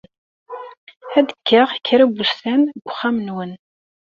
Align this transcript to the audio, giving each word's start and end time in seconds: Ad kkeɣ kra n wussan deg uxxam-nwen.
Ad 1.17 1.27
kkeɣ 1.37 1.69
kra 1.85 2.05
n 2.09 2.11
wussan 2.15 2.61
deg 2.75 2.79
uxxam-nwen. 2.91 3.51